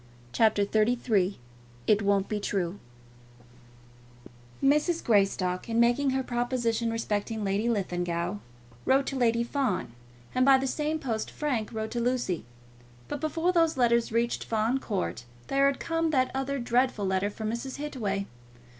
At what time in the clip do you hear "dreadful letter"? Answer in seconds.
16.57-17.29